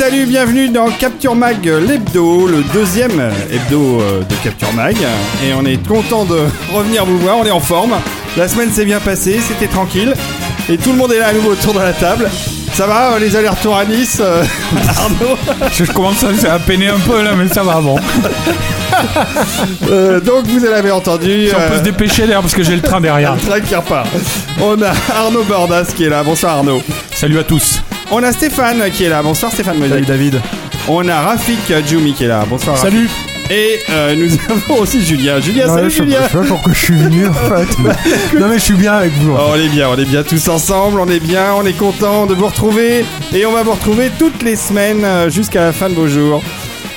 [0.00, 3.20] Salut, bienvenue dans Capture Mag, l'hebdo, le deuxième
[3.52, 4.96] hebdo euh, de Capture Mag.
[5.44, 6.38] Et on est content de
[6.72, 7.92] revenir vous voir, on est en forme.
[8.38, 10.14] La semaine s'est bien passée, c'était tranquille.
[10.70, 12.30] Et tout le monde est là à nouveau autour de la table.
[12.72, 14.42] Ça va, euh, les allers-retours à Nice euh,
[14.88, 15.36] Arnaud
[15.70, 17.96] Je commence à, à peiner un peu là, mais ça va bon.
[19.90, 21.48] Euh, Donc vous l'avez entendu.
[21.48, 23.34] Si on peut euh, se dépêcher d'ailleurs parce que j'ai le train derrière.
[23.34, 24.06] le train qui repart.
[24.60, 26.22] On a Arnaud Bordas qui est là.
[26.22, 26.82] Bonsoir Arnaud.
[27.14, 27.80] Salut à tous.
[28.10, 29.22] On a Stéphane qui est là.
[29.22, 30.06] Bonsoir Stéphane Moïse.
[30.06, 30.40] David.
[30.88, 32.44] On a Rafik Djoumi qui est là.
[32.48, 32.76] Bonsoir.
[32.76, 32.92] Rafik.
[32.92, 33.08] Salut.
[33.50, 35.40] Et euh, nous avons aussi Julien.
[35.40, 36.18] Julien, salut je Julien.
[36.22, 38.38] je sais pas pourquoi je suis venu en fait.
[38.38, 39.32] non mais je suis bien avec vous.
[39.36, 42.26] Oh, on est bien, on est bien tous ensemble, on est bien, on est content
[42.26, 45.88] de vous retrouver et on va vous retrouver toutes les semaines euh, jusqu'à la fin
[45.88, 46.42] de vos jours.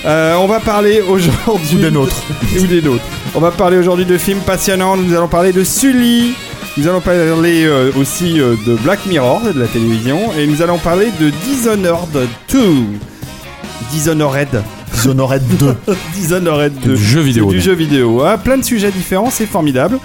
[0.05, 2.21] Euh, on va parler aujourd'hui Ou des nôtres.
[2.59, 3.03] ou des nôtres.
[3.33, 4.95] On va parler aujourd'hui de films passionnants.
[4.97, 6.33] Nous allons parler de Sully.
[6.75, 10.79] Nous allons parler euh, aussi euh, de Black Mirror, de la télévision, et nous allons
[10.79, 12.59] parler de Dishonored 2.
[13.91, 14.63] Dishonored.
[14.95, 15.75] Dishonored 2.
[16.15, 16.95] Dishonored 2.
[16.95, 17.51] Du jeu vidéo.
[17.51, 18.23] Du jeu vidéo.
[18.23, 19.99] Ah, plein de sujets différents, c'est formidable.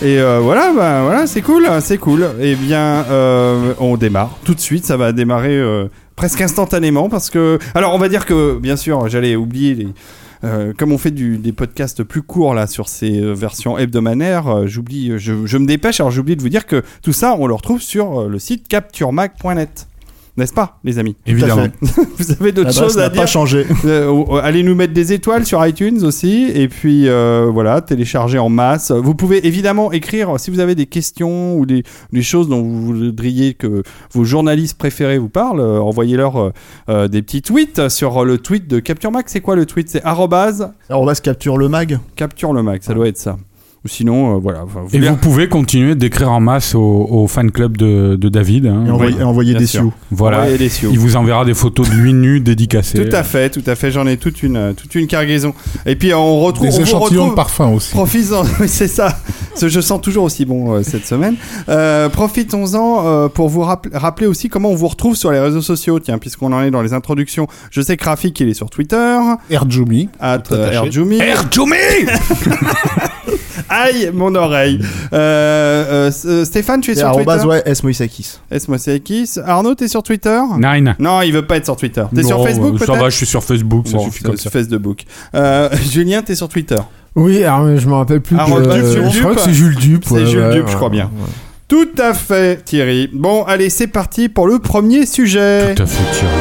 [0.00, 2.28] Et euh, voilà, bah, voilà, c'est cool, c'est cool.
[2.40, 3.04] Eh bien,
[3.80, 4.86] on démarre tout de suite.
[4.86, 5.60] Ça va démarrer
[6.14, 9.88] presque instantanément parce que, alors, on va dire que, bien sûr, j'allais oublier les.
[10.44, 14.48] Euh, comme on fait du- des podcasts plus courts là sur ces euh, versions hebdomadaires,
[14.48, 16.00] euh, j'oublie, je, je me dépêche.
[16.00, 19.86] Alors j'oublie de vous dire que tout ça, on le retrouve sur le site capturemag.net,
[20.36, 21.66] n'est-ce pas, les amis Évidemment.
[21.80, 23.66] Vous avez d'autres choses à n'a dire pas changé.
[23.84, 28.38] euh, euh, allez nous mettre des étoiles sur iTunes aussi et puis euh, voilà télécharger
[28.38, 31.82] en masse vous pouvez évidemment écrire si vous avez des questions ou des,
[32.12, 33.82] des choses dont vous voudriez que
[34.12, 36.50] vos journalistes préférés vous parlent euh, envoyez-leur euh,
[36.88, 39.88] euh, des petits tweets sur le tweet de Capture Mac c'est quoi le tweet?
[39.88, 41.98] C'est arrobase Alors on va se capture le mag.
[42.16, 43.36] Capture le Mac ça doit être ça
[43.84, 47.26] ou sinon euh, voilà enfin, vous Et vous pouvez continuer d'écrire en masse au, au
[47.26, 48.66] fan club de, de David.
[48.66, 48.84] hein.
[48.86, 49.92] Et envoyer, et envoyer bien des sioux.
[50.10, 50.38] Voilà.
[50.40, 50.90] envoyer des sioux.
[50.92, 53.04] Il vous enverra des photos de lui nu dédicacées.
[53.08, 55.52] tout à fait tout à fait j'en ai toute une euh, toute une cargaison
[55.84, 57.90] et puis on retrouve Des on échantillons retrouve- de parfum aussi.
[57.90, 59.16] Profitons, c'est ça.
[59.56, 61.34] Ce- Je sens toujours aussi bon euh, cette semaine.
[61.68, 65.60] Euh, Profitons-en euh, pour vous rapp- rappeler aussi comment on vous retrouve sur les réseaux
[65.62, 65.98] sociaux.
[65.98, 69.18] Tiens, puisqu'on en est dans les introductions, je sais que Rafik il est sur Twitter,
[69.50, 70.08] Erjumi.
[70.20, 71.18] at Erjumi.
[71.20, 71.76] Erjumi
[73.74, 74.78] Aïe, mon oreille.
[75.12, 77.46] Euh, euh, S- euh, Stéphane, tu es Et sur Twitter.
[77.46, 77.82] ouais, S.
[77.82, 78.38] Moïsakis.
[78.78, 80.94] C'est X Arnaud, t'es sur Twitter Nine.
[80.98, 82.04] Non, il veut pas être sur Twitter.
[82.14, 84.24] T'es sur Non, Facebook Ça peut-être va, je suis sur Facebook, ça Bon, suffit c'est
[84.28, 84.50] comme ça.
[84.50, 85.04] Facebook.
[85.34, 86.76] Euh, Julien, t'es sur Twitter.
[87.14, 88.36] Oui, alors, je me rappelle plus.
[88.38, 89.12] Ah, de- Jules euh, Dupe.
[89.12, 90.04] je crois que c'est Jules Dupe.
[90.06, 91.04] C'est ouais, Jules ouais, Dupe, je ouais, crois bien.
[91.04, 91.30] ouais.
[91.68, 93.08] Tout à fait, Thierry.
[93.12, 95.74] Bon, allez, c'est parti pour le premier sujet.
[95.74, 96.34] Tout à fait, Thierry.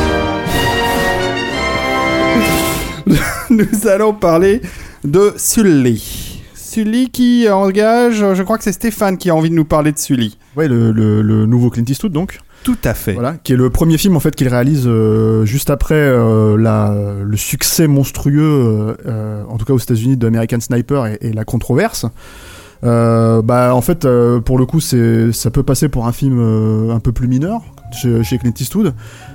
[3.50, 4.62] Nous allons parler
[5.04, 6.31] de Sully.
[6.72, 9.98] Sully qui engage, je crois que c'est Stéphane qui a envie de nous parler de
[10.00, 10.38] Sully.
[10.56, 12.40] Ouais, le, le- le nouveau Clint Eastwood donc.
[12.64, 13.14] Tout à fait.
[13.14, 16.96] Voilà, qui est le premier film en fait qu'il réalise euh, juste après euh, la,
[17.24, 21.44] le succès monstrueux, euh, en tout cas aux États-Unis, de American Sniper et, et la
[21.44, 22.06] controverse.
[22.84, 24.08] Bah en fait,
[24.46, 26.40] pour le coup, c'est ça peut passer pour un film
[26.90, 27.62] un peu plus mineur
[27.94, 28.94] chez, chez Clint Eastwood.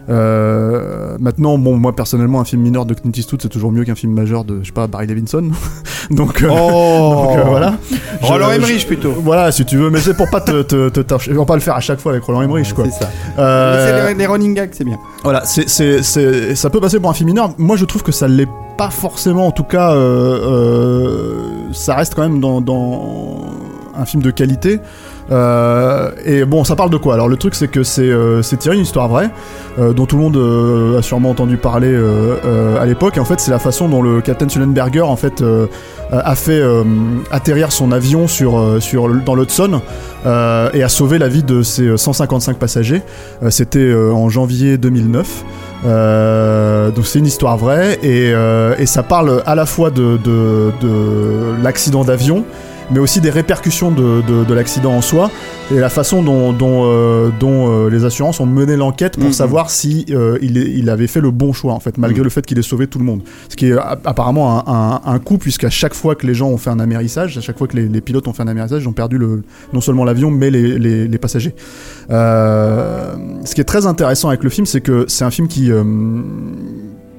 [0.08, 3.94] Euh, maintenant, bon, moi personnellement, un film mineur de Clint Eastwood, c'est toujours mieux qu'un
[3.94, 5.50] film majeur de, je sais pas, Barry Levinson.
[6.10, 7.74] donc, euh, Oh, donc, euh, voilà.
[8.22, 9.12] Roland Je- Emmerich plutôt.
[9.12, 11.60] Voilà, si tu veux, mais c'est pour pas te, te, te, te- pour pas le
[11.60, 12.84] faire à chaque fois avec Roland Emmerich, quoi.
[12.86, 13.10] C'est ça.
[13.38, 14.96] Euh, les, les running gags, c'est bien.
[15.24, 17.50] voilà, c'est, c'est, c'est, ça peut passer pour un film mineur.
[17.58, 18.48] Moi, je trouve que ça l'est
[18.78, 19.46] pas forcément.
[19.46, 21.40] En tout cas, euh,
[21.72, 23.40] ça reste quand même dans, dans
[23.96, 24.80] un film de qualité.
[25.30, 27.14] Euh, et bon, ça parle de quoi?
[27.14, 29.30] Alors le truc c'est que c'est euh, tiré d'une histoire vraie
[29.78, 31.94] euh, dont tout le monde a sûrement entendu parler
[32.80, 33.18] à l'époque.
[33.18, 35.42] En fait, c'est la façon dont le capitaine Sullenberger en fait
[36.10, 36.62] a fait
[37.30, 39.80] atterrir son avion sur sur dans l'Hudson
[40.24, 43.02] et a sauvé la vie de ses 155 passagers.
[43.50, 45.44] C'était en janvier 2009.
[45.84, 48.32] Euh, donc c'est une histoire vraie et,
[48.78, 52.44] et ça parle à la fois de, de l'accident d'avion
[52.90, 55.30] mais aussi des répercussions de, de, de l'accident en soi
[55.72, 59.32] et la façon dont, dont, euh, dont euh, les assurances ont mené l'enquête pour Mhm.
[59.32, 62.24] savoir si euh, il, il avait fait le bon choix en fait malgré Mhm.
[62.24, 65.12] le fait qu'il ait sauvé tout le monde ce qui est a- apparemment un, un,
[65.14, 67.66] un coup puisqu'à chaque fois que les gens ont fait un amérissage à chaque fois
[67.66, 69.42] que les, les pilotes ont fait un amérissage ils ont perdu le,
[69.72, 71.54] non seulement l'avion mais les, les, les passagers
[72.08, 75.70] ce qui est très intéressant avec le film c'est que c'est un film qui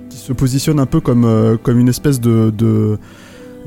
[0.09, 2.97] qui se positionne un peu comme, euh, comme une espèce de, de,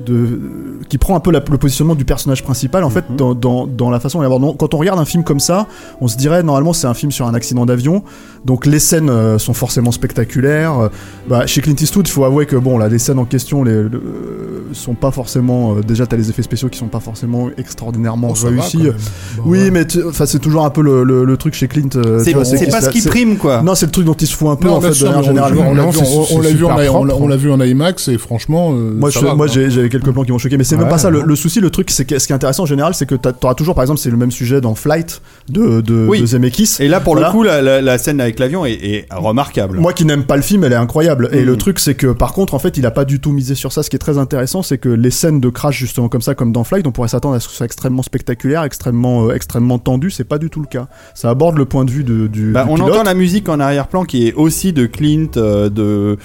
[0.04, 0.40] de-
[0.88, 3.16] qui prend un peu la- le positionnement du personnage principal en fait Mhm.
[3.16, 5.66] dans, dans, dans la façon dont Quand on regarde un film comme ça,
[6.00, 8.02] on se dirait normalement c'est un film sur un accident d'avion,
[8.44, 10.78] donc les scènes euh, sont forcément spectaculaires.
[10.78, 10.88] Euh,
[11.28, 13.72] bah, chez Clint Eastwood, il faut avouer que bon, là, les scènes en question les,
[13.72, 15.76] le- euh, sont pas forcément.
[15.76, 18.78] euh, déjà, t'as les effets spéciaux qui sont pas forcément extraordinairement va, réussis.
[18.78, 19.70] Bon, oui, ouais.
[19.70, 21.88] mais enfin, c'est toujours un peu le, le, le truc chez Clint.
[21.96, 22.32] euh, C'est
[22.70, 23.62] pas ce qui prime, quoi.
[23.62, 25.12] Non, c'est le truc dont il se fout un peu Non, en fait sûr, de
[25.14, 25.52] on l'a générale.
[25.54, 25.74] vu- on
[27.26, 29.54] l'a vu, en vu IMAX et franchement, euh, Moi, ça je- va, moi quoi.
[29.54, 31.10] j'ai quelques plans qui m'ont choqué, mais c'est même Ouais, pas ça.
[31.10, 33.54] Le, souci, le truc, c'est que ce qui est intéressant en général, c'est que t'auras
[33.54, 36.20] toujours, par exemple, c'est le même sujet dans Flight de, de, Oui.
[36.20, 36.76] de Zemeckis.
[36.80, 37.28] Et là, pour Voilà.
[37.28, 39.78] le coup, la, la- la scène avec l'avion est, est remarquable.
[39.78, 41.28] Moi qui n'aime pas le film, elle est incroyable.
[41.32, 41.46] Et Mm.
[41.46, 43.72] le truc, c'est que par contre, en fait, il a pas du tout misé sur
[43.72, 43.82] ça.
[43.82, 46.52] Ce qui est très intéressant, c'est que les scènes de crash, justement comme ça, comme
[46.52, 49.78] dans Flight, on pourrait s'attendre à ce que ce soit extrêmement spectaculaire, extrêmement, euh, extrêmement
[49.78, 50.10] tendu.
[50.10, 50.86] C'est pas du tout le cas.
[51.14, 52.90] Ça aborde le point de vue de, du, Bah, du on pilote.
[52.92, 56.16] entend la musique en arrière-plan qui est aussi de Clint, euh, de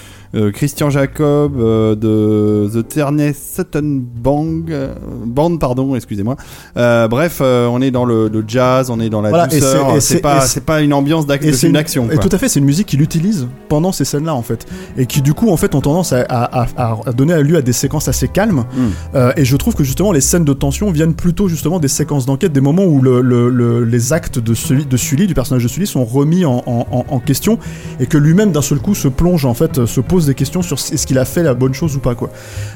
[0.52, 4.94] Christian Jacob, euh, de The Terney Sutton Band, euh,
[5.24, 6.36] Band pardon, excusez-moi.
[6.76, 10.00] Euh, bref, euh, on est dans le, le jazz, on est dans la Voilà, douceur.
[10.00, 12.08] c'est- pas, pas une ambiance d'action.
[12.10, 14.66] Et tout à fait, c'est une musique qu'il utilise pendant ces scènes-là, en fait.
[14.96, 17.62] Et qui, du coup, en fait, ont tendance à, à- à- à donner lieu à
[17.62, 18.64] des séquences assez calmes.
[18.74, 18.80] Mm.
[19.14, 22.26] Euh, et je trouve que justement, les scènes de tension viennent plutôt justement des séquences
[22.26, 25.62] d'enquête, des moments où le, le- le- les actes de, celui, de Sully, du personnage
[25.62, 27.58] de Sully, sont remis en, en- en- en question.
[28.00, 30.62] Et que lui-même, d'un seul coup, se plonge, en fait, euh, se pose des questions
[30.62, 32.30] sur est-ce qu'il a fait la bonne chose ou pas, quoi.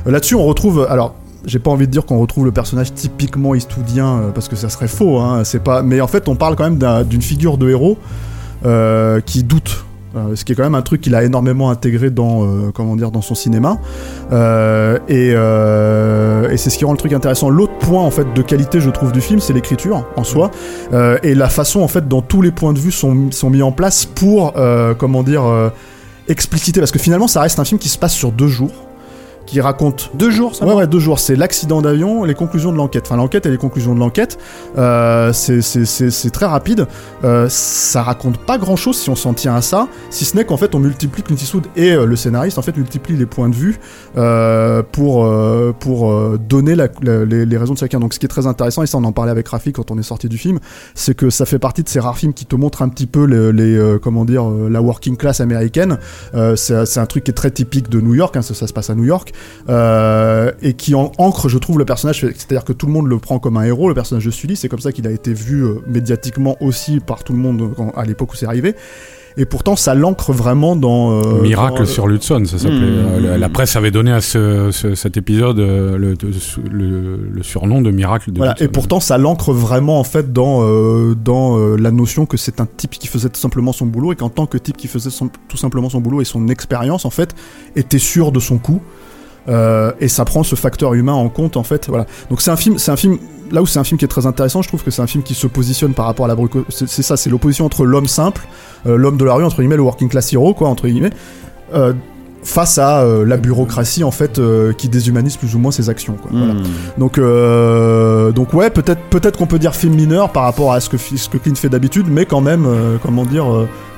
[0.06, 0.86] Euh, Là-dessus, on retrouve.
[0.90, 1.14] Alors.
[1.46, 4.68] J'ai pas envie de dire qu'on retrouve le personnage typiquement eastwoodien euh, parce que ça
[4.68, 5.80] serait faux, hein, c'est pas.
[5.82, 7.96] Mais en fait, on parle quand même d'un- d'une figure de héros
[8.66, 9.86] euh, qui doute.
[10.14, 12.94] Euh, ce qui est quand même un truc qu'il a énormément intégré dans euh, comment
[12.94, 13.78] dire dans son cinéma
[14.32, 18.42] Euh, et, euh, c'est ce qui rend le truc intéressant l'autre point en fait de
[18.42, 20.50] qualité je trouve du film c'est l'écriture en soi
[20.92, 23.62] Euh, et la façon en fait dont tous les points de vue sont, sont mis
[23.62, 25.42] en place pour euh, comment dire
[26.30, 28.89] expliciter parce que finalement ça reste un film qui se passe sur deux jours
[29.50, 31.18] qui raconte Deux jours, ça Ouais, ouais, deux jours.
[31.18, 33.04] C'est l'accident d'avion, les conclusions de l'enquête.
[33.06, 34.38] Enfin, l'enquête et les conclusions de l'enquête.
[34.78, 36.86] Euh, c'est- très rapide.
[37.24, 39.88] Euh, ça raconte pas grand chose si on s'en tient à ça.
[40.10, 42.76] Si ce n'est qu'en fait, on multiplie Clint Eastwood et euh, le scénariste, en fait,
[42.76, 43.80] multiplie les points de vue
[44.16, 47.98] euh, pour, euh, pour donner la- la- les, les raisons de chacun.
[47.98, 49.98] Donc, ce qui est très intéressant, et ça, on en parlait avec Rafi quand on
[49.98, 50.60] est sorti du film,
[50.94, 53.24] c'est que ça fait partie de ces rares films qui te montrent un petit peu
[53.24, 55.98] les, les, comment dire, la working class américaine.
[56.56, 58.36] C'est c'est un truc qui est très typique de New York.
[58.36, 59.32] hein, ça, ça se passe à New York
[59.68, 62.20] euh, et qui en ancre, je trouve, le personnage.
[62.20, 64.56] C'est-à-dire que tout le monde le prend comme un héros, le personnage de Sully.
[64.56, 67.68] C'est comme ça qu'il a été vu euh, médiatiquement aussi par tout le monde euh,
[67.76, 68.74] quand- à l'époque où c'est arrivé.
[69.36, 71.12] Et pourtant, ça l'ancre vraiment dans.
[71.22, 72.78] euh, Miracle dans, sur l'Hudson, ça s'appelait.
[72.80, 73.06] Mmh.
[73.14, 76.14] Euh, la, la presse avait donné à ce, ce- cet épisode euh, le,
[76.72, 80.62] le, le surnom de Miracle de Voilà, et pourtant ça l'ancre vraiment en fait dans
[80.64, 84.12] euh, dans euh, la notion que c'est un type qui faisait tout simplement son boulot
[84.12, 87.04] et qu'en tant que type qui faisait son- tout simplement son boulot et son expérience
[87.04, 87.34] en fait
[87.76, 88.80] était sûr de son coup
[89.48, 92.56] Euh, et ça prend ce facteur humain en compte en fait voilà donc c'est un
[92.56, 93.16] film c'est un film
[93.50, 95.24] là où c'est un film qui est très intéressant je trouve que c'est un film
[95.24, 96.36] qui se positionne par rapport à la
[96.68, 98.46] c'est ça c'est l'opposition entre l'homme simple
[98.86, 101.10] euh, l'homme de la rue entre guillemets le working class hero quoi entre guillemets
[101.72, 101.94] euh,
[102.42, 104.40] face à la bureaucratie en fait
[104.78, 106.54] qui déshumanise plus ou moins ses actions quoi voilà.
[106.54, 106.62] Hmm.
[106.96, 107.20] Donc,
[108.34, 111.28] donc ouais, peut-être, peut-être qu'on peut dire film mineur par rapport à ce que, ce
[111.28, 112.66] que Clint fait d'habitude, mais quand même,
[113.02, 113.44] comment dire,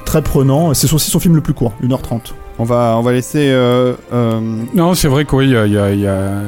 [0.05, 0.75] très prenant.
[0.75, 2.33] C'est aussi son film le plus court, 1h30.
[2.59, 3.51] On va, on va laisser.
[3.51, 4.41] euh, euh,
[4.75, 6.43] Non, c'est vrai qu'il y a, y, a, y, a,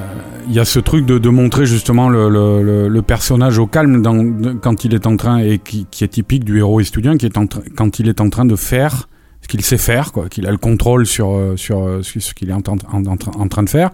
[0.49, 4.23] y a ce truc de, de montrer justement le, le, le, personnage au calme dans,
[4.61, 7.39] quand il est en train, et qui, qui est typique du héros estudiant, qui est
[7.39, 7.47] en
[7.77, 9.09] quand il est en train de faire
[9.47, 12.53] qu'il sait faire, quoi, qu'il a le contrôle sur euh, sur, euh, ce qu'il est
[12.53, 13.91] en, train de faire,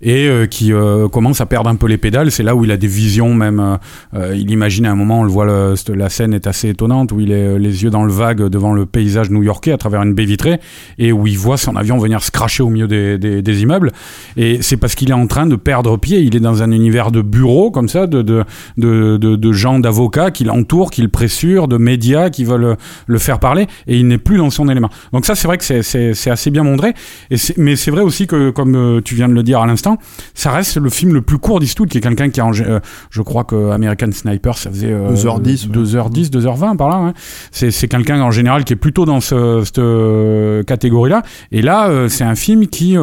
[0.00, 2.30] et euh, qui euh, commence à perdre un peu les pédales.
[2.30, 3.78] C'est là où il a des visions, même.
[4.14, 7.32] il imagine à un moment, on le voit, la scène est assez étonnante, où il
[7.32, 10.60] est les yeux dans le vague devant le paysage new-yorkais à travers une baie vitrée,
[10.98, 13.92] et où il voit son avion venir se cracher au milieu des, des, des immeubles.
[14.36, 16.20] Et c'est parce qu'il est en train de perdre pied.
[16.20, 18.44] Il est dans un univers de bureaux comme ça, de de
[18.76, 22.76] de, de, de gens d'avocats qui l'entourent, qui le pressurent, de médias qui veulent
[23.06, 24.87] le faire parler, et il n'est plus dans son élément.
[25.12, 26.94] Donc ça, c'est vrai que c'est assez bien montré.
[27.30, 29.98] Et mais c'est vrai aussi que, comme euh, tu viens de le dire à l'instant,
[30.34, 32.80] ça reste le film le plus court d'Eastwood, qui est quelqu'un qui a, euh,
[33.10, 36.96] je crois que American Sniper, ça faisait euh, 2h10, 2h10, 2h20 par là.
[36.96, 37.12] Hein.
[37.50, 41.22] C'est quelqu'un en général qui est plutôt dans ce, cette euh, catégorie-là.
[41.52, 42.96] Et là, euh, c'est un film qui,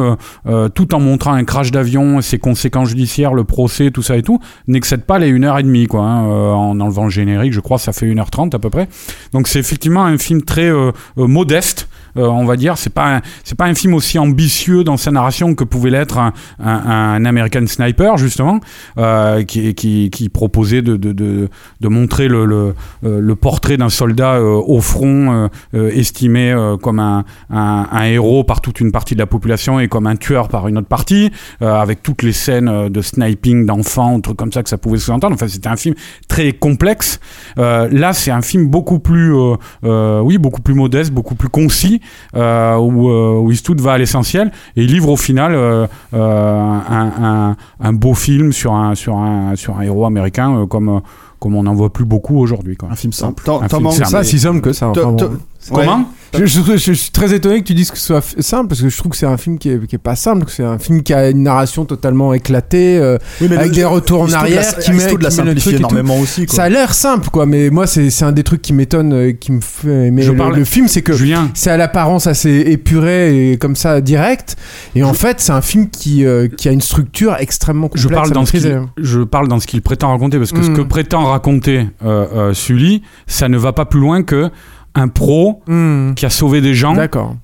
[0.74, 4.40] tout en montrant un crash d'avion, ses conséquences judiciaires, le procès, tout ça et tout,
[4.66, 6.02] n'excède pas les 1h30, quoi.
[6.02, 8.88] Hein, en enlevant le générique, je crois, ça fait 1h30 à peu près.
[9.32, 10.70] Donc c'est effectivement un film très
[11.16, 11.75] modeste
[12.16, 12.78] on va dire.
[12.78, 16.32] C'est pas c'est pas un film aussi ambitieux dans sa narration que pouvait l'être un,
[16.58, 18.60] un, un, American Sniper justement,
[18.98, 21.48] euh, qui, qui, qui, proposait de, de, de,
[21.80, 26.98] de montrer le, le, euh, le portrait d'un soldat euh, au front euh, estimé comme
[26.98, 30.68] un, un, héros par toute une partie de la population et comme un tueur par
[30.68, 31.30] une autre partie,
[31.60, 35.34] avec toutes les scènes de sniping d'enfants, trucs comme ça que ça pouvait sous-entendre.
[35.34, 35.94] Enfin, c'était un film
[36.28, 37.20] très complexe.
[37.56, 39.34] là, c'est un film beaucoup plus,
[39.82, 42.00] oui, beaucoup plus modeste, beaucoup plus concis
[42.34, 47.12] euh, où, euh, où Eastwood va à l'essentiel et il livre au final euh, un,
[47.22, 51.00] un, un, beau film sur un, sur un, sur un héros américain comme,
[51.38, 52.76] comme on n'en voit plus beaucoup aujourd'hui.
[52.88, 53.42] Un film simple.
[53.50, 54.08] Un film simple.
[54.08, 54.88] Ça, si simple que ça.
[54.88, 55.30] Enfin, bon.
[55.72, 56.04] Comment?
[56.34, 58.80] Je, je, je, je, suis très étonné que tu dises que ce soit simple parce
[58.82, 60.64] que je trouve que c'est un film qui est, qui est pas simple, que c'est
[60.64, 64.32] un film qui a une narration totalement éclatée, euh, oui, avec le, des retours en
[64.32, 66.46] arrière, qui met, de la simplifier énormément aussi.
[66.46, 66.56] Quoi.
[66.56, 69.52] Ça a l'air simple, quoi, mais moi c'est un des trucs qui m'étonne, euh, qui
[69.52, 70.10] me fait.
[70.10, 71.12] Mais le, le, film, c'est que
[71.54, 74.56] c'est à l'apparence assez épuré et comme ça direct,
[74.94, 78.02] et en fait c'est un film qui euh, qui a une structure extrêmement complexe.
[78.02, 80.70] Je parle dans ce qu'il, je parle dans ce qu'il prétend raconter parce que ce
[80.70, 84.50] que prétend raconter euh, Sully, ça ne va pas plus loin que
[84.96, 86.14] un pro mmh.
[86.14, 86.96] qui a sauvé des gens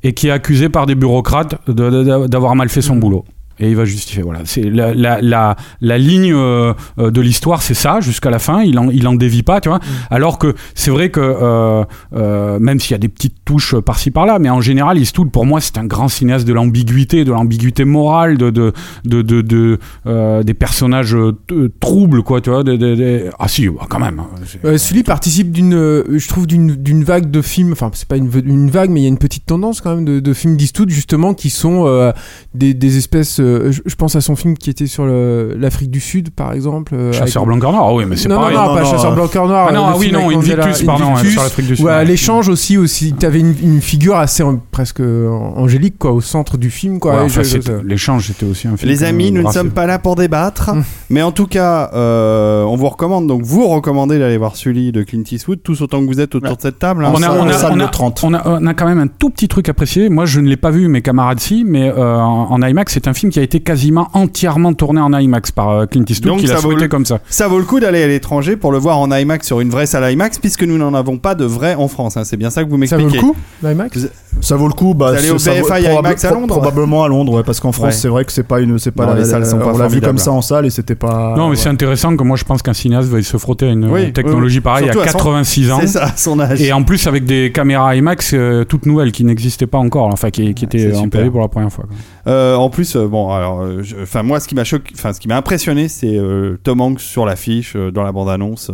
[0.02, 3.00] et qui est accusé par des bureaucrates d'avoir mal fait son mmh.
[3.00, 3.25] boulot
[3.62, 4.23] et il va justifier.
[4.23, 8.62] Voilà, c'est la, la, la, la, ligne euh, de l'histoire, c'est ça jusqu'à la fin.
[8.62, 9.78] Il en, il en dévie pas, tu vois.
[9.78, 9.83] Mm.
[10.11, 14.11] Alors que c'est vrai que euh, euh, même s'il y a des petites touches par-ci
[14.11, 17.85] par-là, mais en général, Eastwood pour moi c'est un grand cinéaste de l'ambiguïté, de l'ambiguïté
[17.85, 18.73] morale, de de
[19.04, 21.33] de, de, de euh, des personnages euh,
[21.81, 22.62] troubles, quoi, tu vois.
[22.64, 24.23] De, ah si, bah, quand même.
[24.64, 27.73] Euh, Sully participe d'une, je trouve d'une d'une vague de films.
[27.73, 30.04] Enfin, c'est pas une, une vague, mais il y a une petite tendance quand même
[30.04, 32.12] de, de films d'Eastwood justement qui sont
[32.54, 33.40] des, des espèces
[33.71, 36.94] je, je, pense à son film qui était sur l'Afrique du Sud, par exemple.
[36.94, 37.54] Euh, Chasseur avec...
[37.54, 38.56] blanc cœur noir, ah oui, mais c'est non, pareil.
[38.56, 39.66] Non, non, pas Chasseur blanc cœur noir.
[39.71, 41.85] Ah non, ah oui, non, Invictus, pardon, Invictus, sur l'Afrique du Sud.
[41.85, 43.12] Ouais, l'échange aussi, aussi.
[43.12, 47.25] T'avais une, une figure assez presque angélique, quoi, au centre du film, quoi.
[47.25, 47.42] Ouais, enfin,
[47.85, 48.90] l'échange, c'était aussi un film.
[48.90, 50.71] Les amis, nous ne sommes pas là pour débattre,
[51.11, 55.02] mais en tout cas, euh, on vous recommande, donc vous recommandez d'aller voir Sully de
[55.02, 57.06] Clint Eastwood, tous autant que vous êtes autour de cette table.
[57.06, 60.09] On a quand même un tout petit truc à préciser.
[60.09, 63.14] Moi, je ne l'ai pas vu, mes camarades si, mais euh, en IMAX, c'est un
[63.14, 66.58] film qui a été quasiment entièrement tourné en IMAX par euh, Clint Eastwood, qui l'a
[66.58, 67.20] souhaité comme ça.
[67.28, 69.87] Ça vaut le coup d'aller à l'étranger pour le voir en IMAX sur une vraie
[69.87, 72.16] salle IMAX, puisque nous n'en avons pas de vrai en France.
[72.16, 72.25] Hein.
[72.25, 73.18] C'est bien ça que vous m'expliquez.
[73.18, 74.08] Ça vaut le coup, l'IMAX
[74.40, 74.94] Ça vaut le coup.
[74.94, 77.92] Bah, aller au BFI IMAX à Londres Probablement à Londres, ouais, parce qu'en France, ouais.
[77.92, 79.78] c'est vrai que c'est pas une, c'est pas non, la, les salles sont pas on
[79.78, 81.34] l'a vu comme ça en salle et c'était pas.
[81.37, 83.90] Non, mais c'est intéressant que moi je pense qu'un cinéaste va se frotter à une
[83.90, 85.72] oui, technologie oui, pareille à 86 son...
[85.72, 85.78] ans.
[85.80, 86.61] C'est ça, son âge.
[86.61, 90.30] Et en plus avec des caméras IMAX euh, toutes nouvelles qui n'existaient pas encore, enfin
[90.30, 91.87] qui, qui étaient employées pour la première fois.
[92.26, 95.88] Euh, en plus, euh, enfin moi, ce qui m'a choqué, enfin ce qui m'a impressionné,
[95.88, 98.70] c'est euh, Tom Hanks sur l'affiche euh, dans la bande-annonce.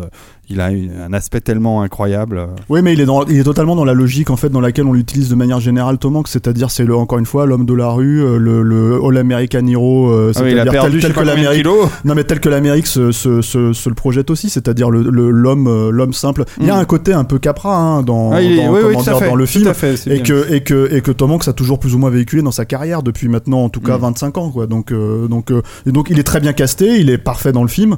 [0.50, 2.48] Euh, il a une, un aspect tellement incroyable.
[2.68, 4.86] Oui, mais il est, dans, il est totalement dans la logique en fait dans laquelle
[4.86, 7.74] on l'utilise de manière générale Tom Hanks, c'est-à-dire c'est le, encore une fois l'homme de
[7.74, 11.66] la rue, le, le All American Hero, euh, c'est-à-dire ah oui, tel, tel, que l'Amérique,
[12.04, 15.90] non mais tel que l'Amérique se, se, se, se, le projette aussi, c'est-à-dire le, l'homme
[15.90, 16.42] l'homme simple.
[16.42, 16.60] Mm.
[16.60, 18.96] Il y a un côté un peu Capra hein, dans, ah, dans, est, oui, oui,
[19.02, 21.52] dire, fait, dans le film fait, et que, et que et que Tom Hanks a
[21.52, 24.02] toujours plus ou moins véhiculé dans sa carrière depuis maintenant en tout cas mm.
[24.02, 24.66] 25 ans quoi.
[24.66, 27.62] Donc euh, donc euh, et donc il est très bien casté, il est parfait dans
[27.62, 27.96] le film.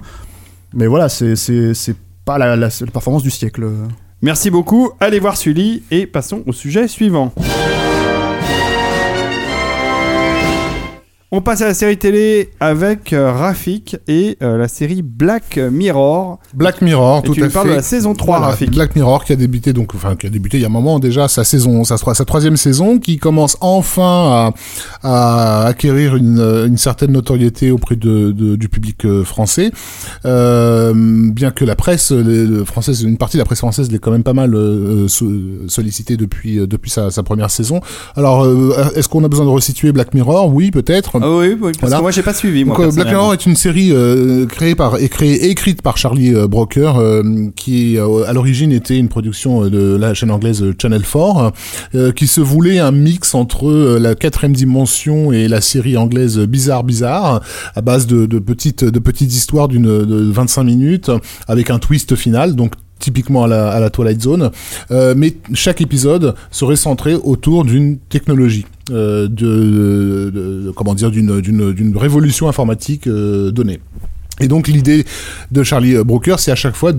[0.74, 1.34] Mais voilà, c'est
[2.24, 3.66] pas la, la, performance du siècle.
[4.22, 4.90] Merci beaucoup.
[5.00, 7.32] Allez voir Sully et passons au sujet suivant.
[11.32, 16.40] On passe à la série télé avec euh, Rafik et euh, la série Black Mirror.
[16.54, 17.70] Black Mirror, Et tout tu à nous parles fait.
[17.74, 18.72] de la saison 3, Voilà, Rafik.
[18.72, 20.98] Black Mirror qui a débuté donc, enfin qui a débuté il y a un moment
[20.98, 24.50] déjà sa saison, sa, sa troisième saison, qui commence enfin
[25.04, 25.04] à,
[25.62, 29.70] à acquérir une, euh, une certaine notoriété auprès de, de- du public euh, français.
[30.24, 30.92] Euh,
[31.32, 34.10] bien que la presse les- le française, une partie de la presse française l'ait quand
[34.10, 37.80] même pas mal euh, so- depuis euh, depuis sa, sa première saison.
[38.16, 40.52] Alors, euh, est-ce qu'on a besoin de resituer Black Mirror?
[40.52, 41.19] Oui, peut-être.
[41.22, 41.96] Ah oui, oui, parce Voilà.
[41.96, 42.64] que moi j'ai pas suivi.
[42.64, 43.08] Moi, Donc, euh, Black.
[43.08, 46.98] Mirror est une série euh, créée par et créée et écrite par Charlie euh, Broker,
[46.98, 47.22] euh,
[47.56, 51.52] qui à l'origine était une production de la chaîne anglaise Channel 4,
[51.94, 56.84] euh, qui se voulait un mix entre la quatrième dimension et la série anglaise Bizarre
[56.84, 57.40] Bizarre,
[57.74, 61.10] à base de, de petites de petites histoires d'une de 25 minutes
[61.48, 62.54] avec un twist final.
[62.56, 64.50] Donc typiquement à la, à la Twilight Zone,
[64.90, 73.06] Euh, mais chaque épisode serait centré autour d'une technologie, de- comment dire, d'une révolution informatique
[73.06, 73.80] euh, donnée.
[74.40, 75.04] Et donc l'idée
[75.50, 76.92] de Charlie Brooker, c'est à chaque fois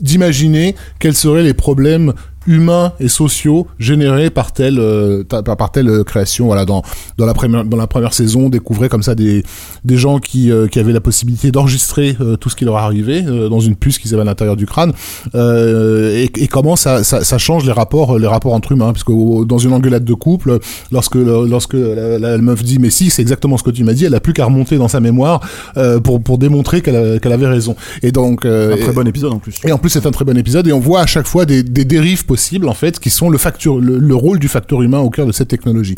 [0.00, 2.12] d'imaginer quels seraient les problèmes
[2.46, 6.46] humains et sociaux générés par telle euh, par, par telle euh, création.
[6.46, 6.82] Voilà dans
[7.18, 9.42] dans la première dans la première saison on découvrait comme ça des
[9.84, 13.24] des gens qui euh, qui avaient la possibilité d'enregistrer euh, tout ce qui leur arrivait
[13.26, 14.92] euh, dans une puce qu'ils avaient à l'intérieur du crâne.
[15.34, 18.92] Euh, et, et comment ça, ça ça change les rapports les rapports entre humains?
[18.92, 20.58] Parce que dans une engueulade de couple
[20.92, 23.92] lorsque lorsque la, la- la meuf dit mais si c'est exactement ce que tu m'as
[23.94, 25.40] dit elle a plus qu'à remonter dans sa mémoire
[25.76, 27.76] euh, pour pour démontrer qu'elle a- qu'elle avait raison.
[28.02, 29.56] Et donc euh, Un très bon épisode en plus.
[29.64, 31.62] et en plus, c'est un très bon épisode et on voit à chaque fois des,
[31.62, 32.33] des dérives possibles
[32.68, 35.32] en fait, qui sont le facteur, le, le rôle du facteur humain au cœur de
[35.32, 35.94] cette technologie.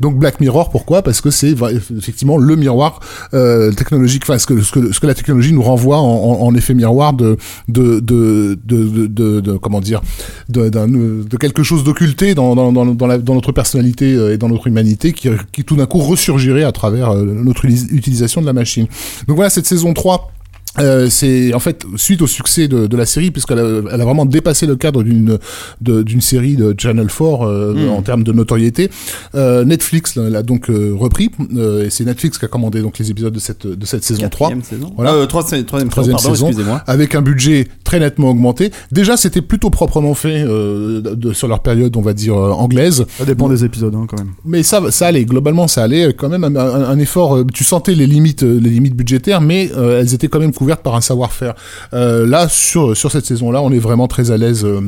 [0.00, 1.02] Donc Black Mirror, pourquoi?
[1.02, 1.54] Parce que c'est
[1.96, 3.00] effectivement le miroir
[3.34, 7.36] euh, technologique, enfin ce que, ce que la technologie nous renvoie en, effet miroir de
[7.68, 10.00] de de comment dire
[10.48, 15.76] de, quelque chose d'occulté dans notre personnalité euh, et dans notre humanité qui, qui tout
[15.76, 18.86] d'un coup ressurgirait à travers euh, notre utilisation de la machine.
[19.26, 20.32] Donc voilà cette saison 3
[20.80, 24.04] euh, c'est en fait suite au succès de, de la série puisqu'elle a, elle a
[24.04, 25.38] vraiment dépassé le cadre d'une
[25.80, 27.90] de- d'une série de Channel 4 euh, Mm.
[27.90, 28.90] en termes de notoriété.
[29.34, 33.10] Euh, Netflix l'a donc euh, repris euh, et c'est Netflix qui a commandé donc les
[33.10, 34.92] épisodes de cette de cette saison 3 Quatrième saison.
[34.96, 35.12] Voilà.
[35.14, 36.46] Euh, trois- troisième, Troisième saison, pardon, saison.
[36.48, 36.82] excusez-moi.
[36.86, 38.70] avec un budget très nettement augmenté.
[38.92, 43.04] Déjà, c'était plutôt proprement fait euh, de, sur leur période, on va dire euh, anglaise.
[43.18, 44.32] Ça dépend des épisodes hein, quand même.
[44.44, 45.24] Mais ça, ça allait.
[45.24, 46.12] Globalement, ça allait.
[46.14, 47.38] Quand même, un, un- un effort.
[47.52, 50.96] Tu sentais les limites, les limites budgétaires, mais euh, elles étaient quand même couvertes par
[50.96, 51.54] un savoir-faire.
[51.94, 54.64] Euh, là, sur sur cette saison-là, on est vraiment très à l'aise.
[54.64, 54.80] euh,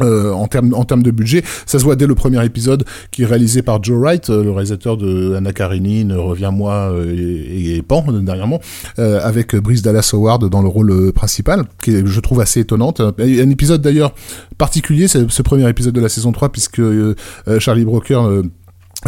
[0.00, 3.24] euh, en termes en termes de budget, ça se voit dès le premier épisode qui
[3.24, 8.58] est réalisé par Joe Wright, le réalisateur de Anna Karenine, Reviens-moi et, et Pan dernièrement,
[8.96, 13.02] avec Brice Dallas Howard dans le rôle principal, qui est, je trouve assez étonnante.
[13.02, 14.14] Un épisode d'ailleurs
[14.56, 16.80] particulier, c'est ce premier épisode de la saison 3, puisque
[17.58, 18.44] Charlie Broker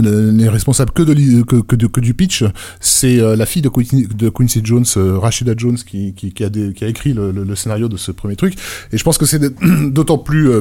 [0.02, 2.44] n'est responsable que, de, l'i- que, que, de- que du pitch.
[2.80, 6.44] C'est euh, la fille de Quincy, de Quincy Jones, euh, Rashida Jones, qui, qui, qui,
[6.44, 8.54] a des- qui a écrit le, le- le scénario de ce premier truc.
[8.92, 9.54] Et je pense que c'est de-
[9.90, 10.50] d'autant plus...
[10.50, 10.60] euh,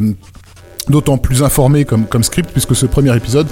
[0.90, 3.48] d'autant plus informé comme, comme script puisque ce premier épisode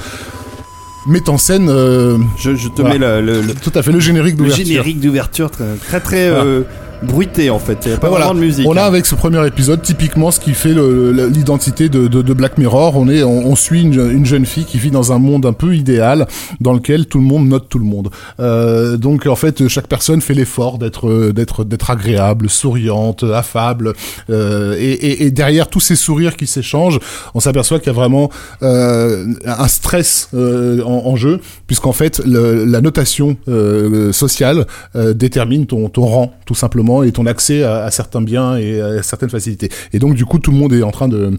[1.07, 3.21] met en scène euh, Je, je te Voilà.
[3.21, 4.65] mets le, le- le- tout à fait le générique le d'ouverture.
[4.65, 6.61] générique d'ouverture très très, très Voilà.
[7.03, 7.77] Bruité en fait.
[7.85, 8.25] Il n'y a pas voilà.
[8.25, 8.67] vraiment de musique.
[8.67, 8.85] On a hein.
[8.85, 12.95] avec ce premier épisode typiquement ce qui fait l'identité de, de, de Black Mirror.
[12.97, 15.53] On est, on, on suit une, une jeune fille qui vit dans un monde un
[15.53, 16.27] peu idéal
[16.59, 18.09] dans lequel tout le monde note tout le monde.
[18.39, 23.93] Euh, donc en fait, chaque personne fait l'effort d'être, d'être, d'être agréable, souriante, affable.
[24.29, 26.99] Euh, et, et, et derrière tous ces sourires qui s'échangent,
[27.33, 28.29] on s'aperçoit qu'il y a vraiment
[28.63, 35.13] euh, un stress euh, en, en jeu, puisqu'en fait le- la notation euh, sociale euh,
[35.13, 39.03] détermine ton, ton rang tout simplement et ton accès à, à certains biens et à
[39.03, 39.69] certaines facilités.
[39.93, 41.37] Et donc du coup tout le monde est en train de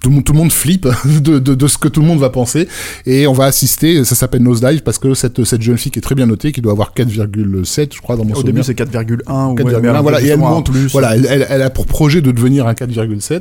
[0.00, 0.86] tout le monde, tout le monde flippe
[1.22, 2.66] de, de, de ce que tout le monde va penser
[3.06, 4.04] et on va assister.
[4.04, 6.60] Ça s'appelle Nosedive parce que cette cette jeune fille qui est très bien notée, qui
[6.60, 10.26] doit avoir 4,7 je crois dans mon Au début c'est 4,1 ou 4,1, voilà, et
[10.28, 10.88] elle monte, plus.
[10.92, 12.88] voilà, elle, elle, elle a pour projet de devenir un 4,7.
[12.90, 13.40] Non, elle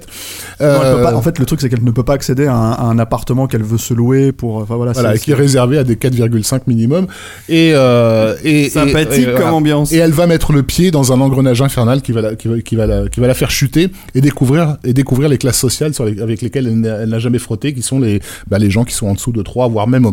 [0.60, 2.82] peut Euh, en fait, le truc, c'est qu'elle ne peut pas accéder à un, à
[2.84, 4.58] un appartement qu'elle veut se louer pour.
[4.58, 4.94] Enfin voilà.
[5.18, 7.08] qui est réservé à des 4,5 minimum.
[7.50, 9.54] Et, euh, et Sympathique et- et, comme voilà.
[9.54, 9.92] ambiance.
[9.92, 12.60] Et elle va mettre le pied dans un engrenage infernal qui va la, qui va,
[12.62, 16.42] qui va qui va la faire chuter et découvrir, et découvrir les classes sociales avec
[16.42, 19.32] lesquelles elle n'a jamais frotté, qui sont les, bah, les gens qui sont en dessous
[19.32, 20.12] de 3, voire même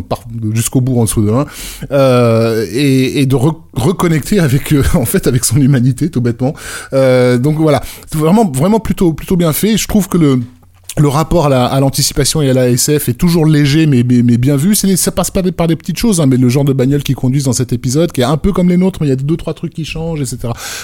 [0.53, 1.45] jusqu'au bout en dessous de 1.
[1.91, 6.53] Euh, et, de re- reconnecter avec, euh, en fait, avec son humanité, tout bêtement.
[6.93, 7.81] Euh, donc voilà.
[8.13, 9.77] Vraiment, vraiment plutôt, plutôt bien fait.
[9.77, 10.39] Je trouve que le,
[10.97, 14.55] le rapport à la- à l'anticipation et à la SF est toujours léger mais, bien
[14.55, 14.75] vu.
[14.75, 17.43] Ça passe pas par des petites choses, hein, mais le genre de bagnole qu'ils conduisent
[17.43, 19.35] dans cet épisode, qui est un peu comme les nôtres, mais il y a deux
[19.35, 20.37] trois trucs qui changent, etc.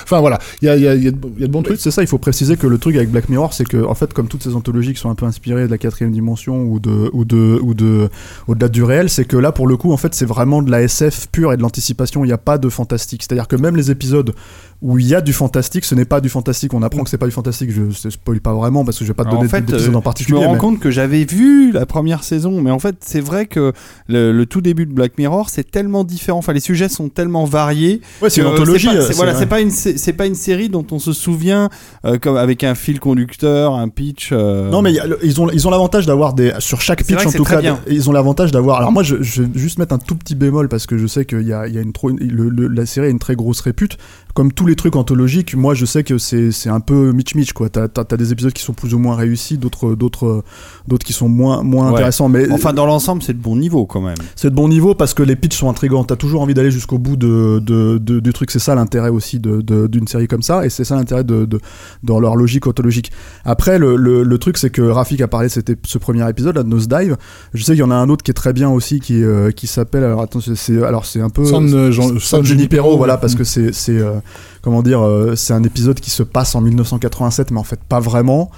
[0.03, 1.79] Enfin voilà, il y a, de- bons trucs.
[1.79, 4.11] c'est ça, il faut préciser que le truc avec Black Mirror, c'est que, en fait,
[4.13, 7.09] comme toutes ces anthologies qui sont un peu inspirées de la quatrième dimension ou de,
[7.13, 8.09] ou de, ou de,
[8.47, 10.81] au-delà du réel, c'est que là, pour le coup, en fait, c'est vraiment de la
[10.81, 12.23] SF pure et de l'anticipation.
[12.25, 13.23] Il n'y a pas de fantastique.
[13.23, 14.33] C'est-à-dire que même les épisodes
[14.81, 16.73] où il y a du fantastique, ce n'est pas du fantastique.
[16.73, 17.69] On apprend que c'est pas du fantastique.
[17.71, 19.61] Je ne spoil pas vraiment parce que je vais pas te Alors, donner en fait,
[19.65, 20.39] d'épisode en Je particulier.
[20.39, 23.45] me rends mais- compte que j'avais vu la première saison, mais en fait, c'est vrai
[23.45, 23.73] que
[24.07, 26.39] le, le tout début de Black Mirror, c'est tellement différent.
[26.39, 28.01] Enfin, les sujets sont tellement variés.
[28.23, 28.87] Ouais, c'est une anthologie.
[28.87, 31.69] Pas, euh, c'est- voilà, c'est pas une, c'est pas une série dont on se souvient
[32.05, 34.29] euh, comme avec un fil conducteur, un pitch.
[34.31, 37.23] euh, Non mais y a ils ont ils ont l'avantage d'avoir des sur chaque pitch
[37.25, 37.79] en tout cas bien.
[37.87, 40.69] ils ont l'avantage d'avoir alors moi je, je vais juste mettre un tout petit bémol
[40.69, 42.85] parce que je sais qu'il y a, il y a une trop le- le- la
[42.87, 43.97] série a une très grosse répute
[44.33, 47.53] comme tous les trucs anthologiques moi je sais que c'est c'est un peu mitch mitch
[47.53, 50.43] quoi t'as t'as t'as des épisodes qui sont plus ou moins réussis d'autres d'autres
[50.87, 51.93] d'autres qui sont moins moins Ouais.
[51.93, 54.15] intéressants mais Enfin, dans l'ensemble, c'est de bon niveau quand même.
[54.35, 56.03] c'est de bon niveau parce que les pitchs sont intrigants.
[56.03, 58.51] T'as toujours envie d'aller jusqu'au bout de, de, de- du truc.
[58.51, 60.65] C'est ça l'intérêt aussi d'une série comme ça.
[60.65, 61.59] Et c'est ça l'intérêt de, de,
[62.03, 63.11] dans leur logique ontologique.
[63.45, 66.63] Après, le, le, le truc, c'est que Rafik a parlé de ce premier épisode, là,
[66.63, 67.15] de Nosedive.
[67.53, 69.51] Je sais qu'il y en a un autre qui est très bien aussi, qui, euh,
[69.51, 70.03] qui s'appelle.
[70.03, 71.45] Alors, attends, c'est, alors, c'est un peu.
[71.45, 72.45] San, euh, Jean- San San Junipero,
[72.83, 74.13] Junipero, voilà, parce que c'est, c'est euh,
[74.61, 77.99] comment dire, euh, c'est un épisode qui se passe en 1987, mais en fait pas
[77.99, 78.51] vraiment,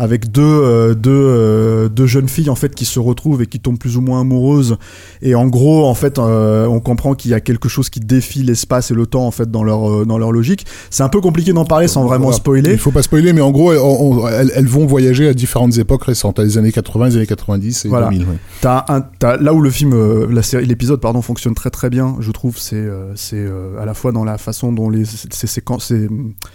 [0.00, 3.60] avec deux, euh, deux, euh, deux jeunes filles en fait qui se retrouvent et qui
[3.60, 4.78] tombent plus ou moins amoureuses.
[5.20, 8.42] Et en gros, en fait, euh, on comprend qu'il y a quelque chose qui défie
[8.42, 10.64] l'espace et le temps en fait dans leur dans leur logique.
[10.88, 12.36] C'est un peu compliqué d'en parler sans vraiment Voilà.
[12.38, 12.72] spoiler.
[12.72, 15.76] Il faut pas spoiler, mais en gros, on- on- elles, elles vont voyager à différentes
[15.76, 18.08] époques récentes, à les années 80, les années 90 et Voilà.
[18.08, 18.22] 2000.
[18.26, 18.36] ouais.
[18.62, 19.94] T'as un, t'as- là où le film,
[20.30, 22.86] la série, l'épisode, pardon, fonctionne très très bien, je trouve, c'est
[23.16, 23.44] c'est
[23.78, 26.08] à la fois dans la façon dont les ces séquences, ces,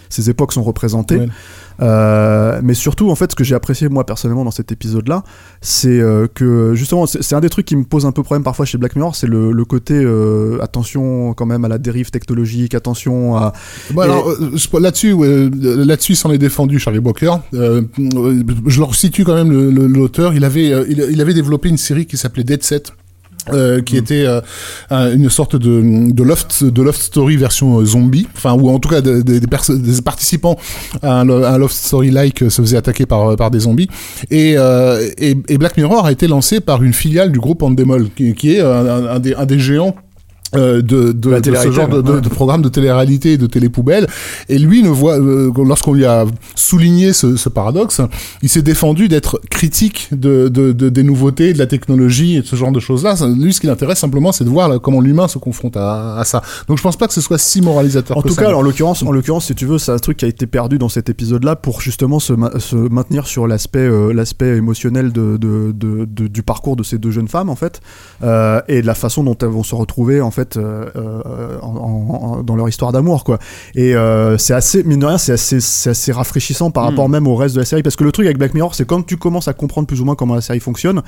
[0.10, 1.28] ces époques sont représentées, Ouais.
[1.82, 5.24] Euh, mais surtout en fait, ce que j'ai apprécié moi personnellement dans cet épisode-là,
[5.62, 8.66] c'est euh, que justement, c'est un des trucs qui me pose un peu problème parfois
[8.66, 12.76] chez Black Mirror, c'est le, le côté euh, attention quand même à la dérive technologique,
[12.76, 13.54] attention à
[13.92, 14.30] Bon, Et- alors,
[14.80, 15.16] là-dessus,
[15.62, 17.00] là-dessus, s'en est défendu, Charlie
[17.54, 17.82] euh,
[18.66, 19.52] je leur situe quand même
[19.88, 20.34] l'auteur.
[20.34, 22.92] Il avait, il, il avait développé une série qui s'appelait Dead Set.
[23.54, 24.42] Euh, qui était euh,
[24.90, 28.28] un- une sorte de, de loft de loft story version euh, zombie.
[28.36, 30.58] Enfin ou en tout cas de- de- des, participants
[31.02, 33.90] à un, lo- un loft story like euh, se faisaient attaquer par par des zombies.
[34.32, 38.10] Et, euh, et, et Black Mirror a été lancé par une filiale du groupe Endemol
[38.16, 40.02] qui, qui est un, des, un des géants euh,
[40.56, 42.22] de, de, ce genre de, de, ouais.
[42.22, 44.08] de programme de télé-réalité et de télé-poubelle.
[44.50, 48.02] Et lui ne voit, euh, lorsqu'on lui a souligné ce, ce paradoxe,
[48.42, 52.46] il s'est défendu d'être critique de, de, de- des nouveautés, de la technologie et de
[52.46, 53.16] ce genre de choses-là.
[53.38, 56.24] Lui, ce qui l'intéresse simplement, c'est de voir là, comment l'humain se confronte à, à
[56.26, 56.42] ça.
[56.68, 58.44] Donc je pense pas que ce soit si moralisateur En que tout ça.
[58.44, 60.78] cas, en l'occurrence, en l'occurrence, si tu veux, c'est un truc qui a été perdu
[60.78, 65.38] dans cet épisode-là pour justement se, ma- se maintenir sur l'aspect, euh, l'aspect émotionnel de,
[66.28, 67.82] du parcours de ces deux jeunes femmes en fait,
[68.24, 71.68] euh, et de la façon dont elles vont se retrouver en fait euh, euh, en-
[71.76, 73.40] en- en- dans leur histoire d'amour quoi.
[73.76, 76.88] Et euh, c'est assez, mine de rien, c'est assez, c'est assez rafraîchissant par Mm.
[76.88, 78.86] rapport même au reste de la série, parce que le truc avec Black Mirror, c'est
[78.86, 81.02] quand tu commences à comprendre plus ou moins comment la série fonctionne,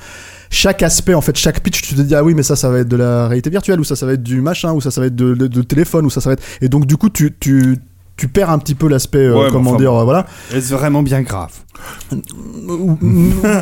[0.50, 2.78] chaque aspect, en fait, chaque pitch, tu te dis ah oui, mais ça, ça va
[2.80, 5.00] être de la réalité virtuelle, ou ça, ça va être du machin, ou ça, ça
[5.00, 6.42] va être de, de- de téléphone, ou ça, ça va être.
[6.60, 7.78] Et donc, du coup, tu, tu,
[8.16, 10.26] tu perds un petit peu l'aspect, euh, Ouais, comment enfin, dire, euh, voilà.
[10.52, 11.52] Est-ce vraiment bien grave?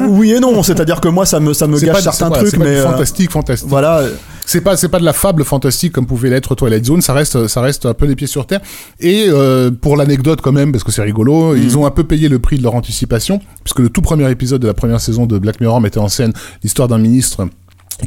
[0.09, 2.59] Oui et non, c'est-à-dire que moi, ça me, ça me gâche pas, certains trucs, c'est
[2.59, 2.81] pas mais.
[2.81, 3.69] fantastique, fantastique.
[3.69, 4.03] voilà,
[4.47, 7.47] c'est pas c'est pas de la fable fantastique comme pouvait l'être Twilight Zone ça reste
[7.49, 8.61] ça reste un peu les pieds sur terre
[9.01, 11.63] et euh, pour l'anecdote quand même parce que c'est rigolo Mhm.
[11.63, 14.63] ils ont un peu payé le prix de leur anticipation puisque le tout premier épisode
[14.63, 16.33] de la première saison de Black Mirror mettait en scène
[16.63, 17.49] l'histoire d'un ministre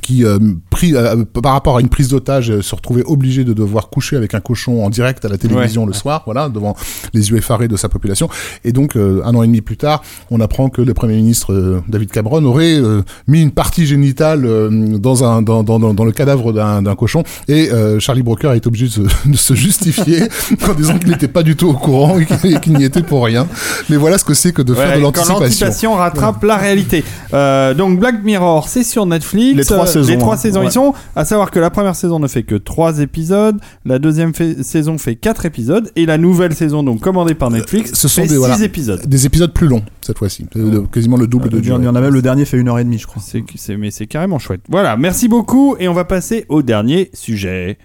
[0.02, 0.38] qui euh,
[0.70, 4.16] pris euh, par rapport à une prise d'otage euh, se retrouvait obligé de devoir coucher
[4.18, 5.88] avec un cochon en direct à la télévision Ouais.
[5.88, 6.76] le soir voilà devant
[7.14, 8.30] les yeux effarés de sa population
[8.64, 11.54] et donc euh, un an et demi plus tard on apprend que le premier ministre
[11.54, 16.06] euh, David Cameron aurait euh, mis une partie génitale euh, dans un dans, dans, dans,
[16.06, 19.54] le cadavre d'un d'un cochon et euh, Charlie Brooker est obligé de se, de se
[19.56, 20.24] justifier
[20.70, 23.48] en disant qu'il n'était pas du tout au courant et qu'il n'y était pour rien
[23.90, 26.58] mais voilà ce que c'est que de faire Ouais, de quand l'anticipation l'anticipation rattrape la
[26.58, 27.04] réalité.
[27.34, 29.56] Euh, donc Black Mirror, c'est sur Netflix.
[29.84, 30.38] Les trois Euh, saisons, Les trois hein.
[30.38, 30.66] saisons, Ouais.
[30.68, 30.94] ils sont.
[31.16, 34.98] À savoir que la première saison ne fait que trois épisodes, la deuxième fait- saison
[34.98, 38.34] fait quatre épisodes, et la nouvelle saison, donc commandée par Netflix, ce sont fait des-
[38.34, 38.60] six voilà.
[38.62, 39.02] épisodes.
[39.08, 41.96] des épisodes plus longs cette fois-ci Euh, quasiment le double de il y durée en
[41.96, 43.22] a même le dernier fait une heure et demie, je crois.
[43.26, 44.62] C'est, c'est- mais c'est carrément chouette.
[44.70, 47.78] Voilà, merci beaucoup, et on va passer au dernier sujet.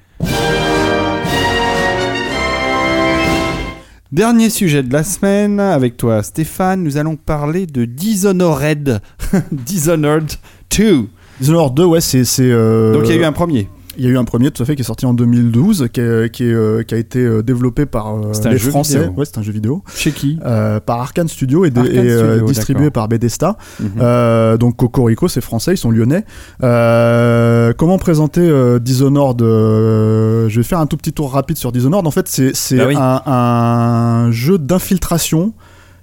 [4.12, 9.00] Dernier sujet de la semaine avec toi Stéphane, nous allons parler de Dishonored,
[9.52, 10.30] Dishonored
[10.76, 11.08] 2.
[11.40, 12.24] Dishonored 2, ouais, c'est.
[12.24, 13.68] c'est, euh, Donc il y a eu un premier.
[13.96, 16.00] Il y a eu un premier tout à fait qui est sorti en 2012, qui,
[16.00, 19.06] est- qui, est, euh, qui a été euh, développé par euh, C'est les Français.
[19.16, 19.84] Ouais, c'est un jeu vidéo.
[19.94, 22.92] Chez qui Euh, par Arkane Studio et, de- Arkane et, euh, Studio, distribué d'accord.
[22.92, 23.56] par Bethesda.
[23.78, 23.90] Mhm.
[24.00, 26.24] Euh, donc Cocorico, c'est français, ils sont lyonnais.
[26.64, 31.70] Euh, comment présenter euh, Dishonored euh, Je vais faire un tout petit tour rapide sur
[31.70, 32.04] Dishonored.
[32.04, 32.96] En fait, c'est c'est Bah oui.
[32.98, 35.52] un, un jeu d'infiltration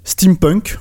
[0.06, 0.80] steampunk.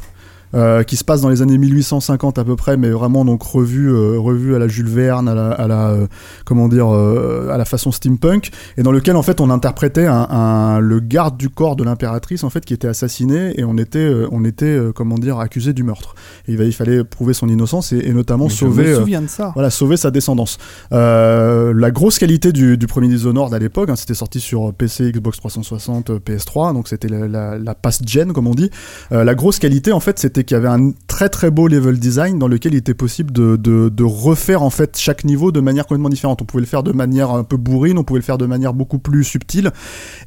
[0.55, 3.89] Euh, qui se passe dans les années 1850 à peu près, mais vraiment donc revu,
[3.93, 6.07] euh, revu à la Jules Verne, à la, à la euh,
[6.45, 10.79] comment dire, à la façon steampunk, et dans lequel en fait on interprétait un, un-
[10.81, 14.45] le garde du corps de l'impératrice en fait qui était assassiné et on était, on
[14.45, 16.15] était comment dire accusé du meurtre.
[16.49, 18.95] Et il, fallait prouver son innocence et, et notamment Mais sauver.
[18.99, 19.53] De ça.
[19.55, 20.59] voilà, sauver sa descendance.
[20.91, 25.39] La grosse qualité du, du premier Dishonored à l'époque, hein, c'était sorti sur PC, Xbox
[25.39, 28.71] 360, euh, PS3, donc c'était la, la, la past gen comme on dit.
[29.11, 32.38] La grosse qualité en fait, c'était qu'il y avait un très très beau level design
[32.38, 36.42] dans lequel il était possible de, refaire en fait chaque niveau de manière complètement différente.
[36.42, 38.72] On pouvait le faire de manière un peu bourrine, on pouvait le faire de manière
[38.74, 39.70] beaucoup plus subtile.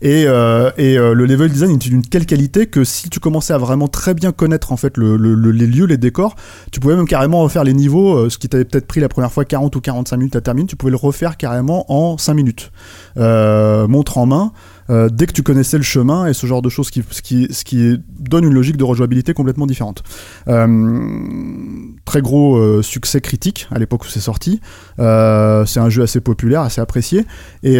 [0.01, 3.57] Et, euh, euh, le level design était d'une telle qualité que si tu commençais à
[3.57, 6.35] vraiment très bien connaître en fait le, le- le- les lieux, les décors,
[6.71, 9.31] tu pouvais même carrément refaire les niveaux, euh, ce qui t'avait peut-être pris la première
[9.31, 12.71] fois 40 ou 45 minutes à terminer, tu pouvais le refaire carrément en 5 minutes.
[13.17, 14.51] Montre en main,
[14.89, 17.47] euh, dès que tu connaissais le chemin et ce genre de choses, qui, ce, qui,
[17.51, 20.03] ce qui donne une logique de rejouabilité complètement différente.
[20.47, 20.67] Euh,
[22.05, 24.59] très gros euh, succès critique à l'époque où c'est sorti.
[24.97, 27.25] C'est un jeu assez populaire, assez apprécié.
[27.63, 27.79] Et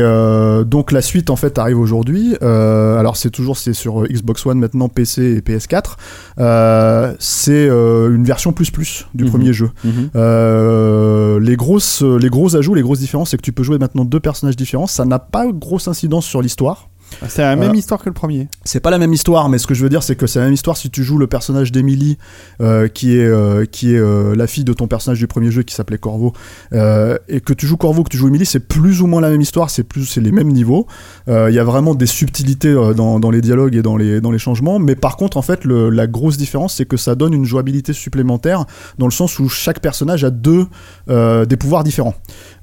[0.65, 2.35] donc la suite en fait arrive aujourd'hui.
[2.41, 5.97] Alors c'est toujours c'est sur Xbox One maintenant, PC et PS4.
[6.39, 9.29] Euh, c'est une version plus plus du Mhm.
[9.29, 9.69] premier jeu.
[9.83, 10.09] Mhm.
[10.15, 14.05] Euh, les grosses, les gros ajouts, les grosses différences, c'est que tu peux jouer maintenant
[14.05, 14.87] deux personnages différents.
[14.87, 16.89] Ça n'a pas grosse incidence sur l'histoire.
[17.27, 17.79] C'est la même Voilà.
[17.79, 18.47] histoire que le premier.
[18.65, 20.45] C'est pas la même histoire, mais ce que je veux dire, c'est que c'est la
[20.45, 22.17] même histoire si tu joues le personnage d'Emily,
[22.61, 25.63] euh, qui est, euh, qui est euh, la fille de ton personnage du premier jeu
[25.63, 26.33] qui s'appelait Corvo,
[26.73, 29.29] euh, et que tu joues Corvo, que tu joues Emily, c'est plus ou moins la
[29.29, 30.87] même histoire, c'est plus, c'est les mêmes niveaux.
[31.27, 34.21] Euh, Il y a vraiment des subtilités euh, dans, dans les dialogues et dans les,
[34.21, 37.15] dans les changements, mais par contre, en fait, le- la grosse différence, c'est que ça
[37.15, 38.65] donne une jouabilité supplémentaire
[38.97, 40.65] dans le sens où chaque personnage a deux
[41.09, 42.15] euh, des pouvoirs différents.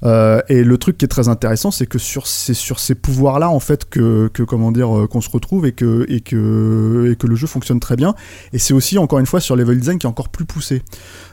[0.03, 3.49] Euh, et le truc qui est très intéressant, c'est que sur ces, sur ces pouvoirs-là,
[3.49, 7.15] en fait, que, que comment dire, euh, qu'on se retrouve et que, et, que, et
[7.15, 8.15] que le jeu fonctionne très bien.
[8.53, 10.81] Et c'est aussi, encore une fois, sur level design qui est encore plus poussé.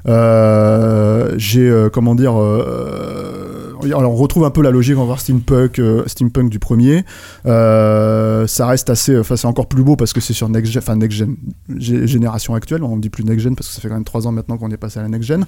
[0.06, 5.20] Euh, J'ai, euh, comment dire, alors on retrouve un peu la logique, on va voir
[5.20, 7.04] steampunk, steampunk du premier.
[7.44, 10.96] Ça reste assez, enfin c'est encore plus beau parce que c'est sur next gen, enfin
[10.96, 11.36] next gen,
[11.76, 12.82] gé- génération actuelle.
[12.82, 14.70] On dit plus next gen parce que ça fait quand même trois ans maintenant qu'on
[14.70, 15.44] est passé à la next gen.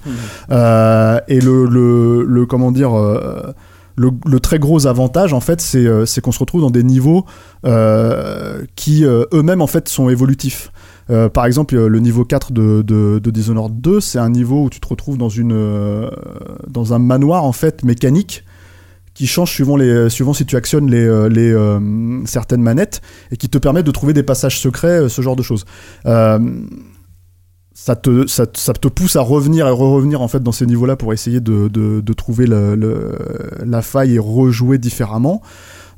[0.49, 2.91] Euh, et le, le, le comment dire.
[3.95, 7.25] Le, très gros avantage en fait c'est euh, qu'on se retrouve dans des niveaux
[7.65, 10.71] euh, qui euh, eux-mêmes en fait sont évolutifs.
[11.33, 14.87] Par exemple le niveau 4 de, de, Dishonored 2 c'est un niveau où tu te
[14.87, 16.09] retrouves dans une
[16.69, 18.45] dans un manoir en fait mécanique
[19.13, 21.55] qui change suivant les suivant si tu actionnes les,
[22.25, 25.65] certaines manettes et qui te permet de trouver des passages secrets ce genre de choses
[27.83, 30.95] ça te, ça, ça te pousse à revenir et re-revenir en fait dans ces niveaux-là
[30.95, 35.41] pour essayer de, de, trouver la faille et rejouer différemment.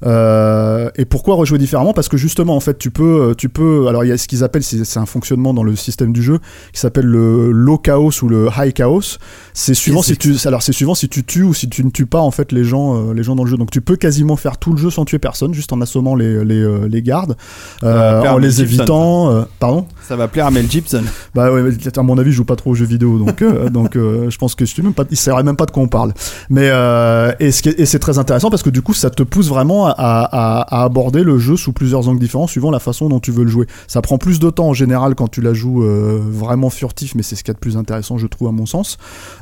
[0.05, 1.93] Euh, et pourquoi rejouer différemment?
[1.93, 3.87] Parce que justement, en fait, tu peux, tu peux.
[3.87, 6.39] Alors, il y a ce qu'ils appellent, c'est un fonctionnement dans le système du jeu
[6.73, 9.17] qui s'appelle le low chaos ou le high chaos.
[9.53, 12.05] C'est suivant si tu, alors c'est suivant si tu tues ou si tu ne tues
[12.05, 13.57] pas en fait les gens, euh, les gens dans le jeu.
[13.57, 16.43] Donc, tu peux quasiment faire tout le jeu sans tuer personne, juste en assommant les
[16.43, 17.35] les, euh, les gardes,
[17.83, 19.31] euh, en les évitant.
[19.31, 19.85] euh, pardon?
[20.01, 21.03] Ça va plaire à Mel Gibson.
[21.35, 21.61] bah ouais,
[21.95, 24.37] à mon avis, je joue pas trop aux jeux vidéo, donc euh, donc euh, je
[24.37, 26.13] pense que je même pas, il saurait même pas de quoi on parle.
[26.49, 29.87] Mais euh, ce et c'est très intéressant parce que du coup, ça te pousse vraiment
[29.87, 33.31] à, à, à aborder le jeu sous plusieurs angles différents, suivant la façon dont tu
[33.31, 33.67] veux le jouer.
[33.87, 37.23] Ça prend plus de temps en général quand tu la joues euh, vraiment furtif, mais
[37.23, 38.97] c'est ce qu'il y a de plus intéressant, je trouve, à mon sens.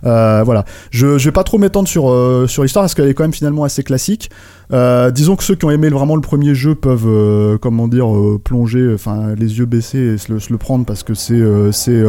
[0.06, 0.66] Euh, voilà.
[0.92, 3.34] Je, je vais pas trop m'étendre sur euh, sur l'histoire parce qu'elle est quand même
[3.34, 4.30] finalement assez classique.
[4.72, 8.08] Euh, disons que ceux qui ont aimé vraiment le premier jeu peuvent, comment dire,
[8.44, 12.04] plonger, enfin les yeux baissés et se le, se le prendre parce que c'est c'est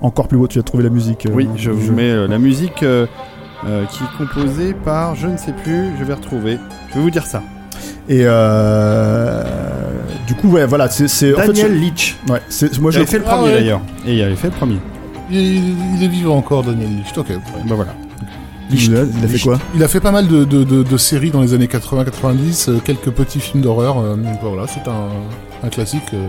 [0.00, 0.46] encore plus beau.
[0.46, 1.26] Tu as trouvé la musique.
[1.32, 1.92] Oui, je vous jeu.
[1.92, 2.84] mets la musique
[3.66, 6.58] euh, qui est composée par, je ne sais plus, je vais retrouver.
[6.88, 7.42] Je vais vous dire ça.
[8.08, 9.42] Et euh,
[10.26, 12.16] du coup, ouais, voilà, c'est c'est- en fait, Daniel Leach.
[12.28, 13.60] ouais, c'est moi J'avais fait le Ah premier ouais.
[13.60, 13.80] d'ailleurs.
[14.06, 14.76] Et il avait fait le premier.
[15.30, 15.38] Il,
[15.96, 17.16] il est vivant encore, Daniel Licht.
[17.16, 17.28] Ok.
[17.66, 17.94] Bah voilà.
[18.72, 20.96] il a, il a fait quoi Il a fait pas mal de, de, de, de
[20.96, 23.98] séries dans les années 80-90, euh, quelques petits films d'horreur.
[23.98, 26.02] euh, donc voilà, c'est un, un classique.
[26.14, 26.28] euh.